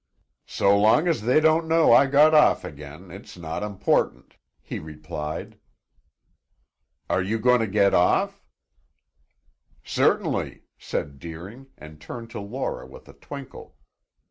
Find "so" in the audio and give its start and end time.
0.47-0.75